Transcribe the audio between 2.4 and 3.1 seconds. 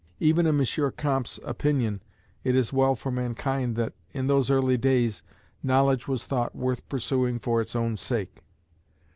it is well